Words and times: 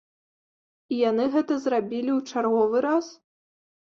І 0.95 1.01
яны 1.09 1.27
гэта 1.35 1.57
зрабілі 1.65 2.11
ў 2.17 2.47
чарговы 2.47 2.81
раз. 2.87 3.05